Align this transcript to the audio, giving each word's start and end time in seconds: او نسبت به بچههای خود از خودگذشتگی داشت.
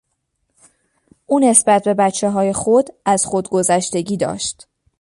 او 1.25 1.39
نسبت 1.39 1.83
به 1.83 1.93
بچههای 1.93 2.53
خود 2.53 2.89
از 3.05 3.25
خودگذشتگی 3.25 4.17
داشت. 4.17 4.67